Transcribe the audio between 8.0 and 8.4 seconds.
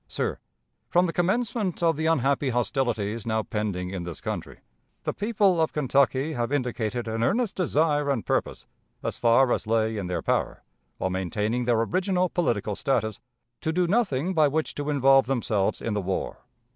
and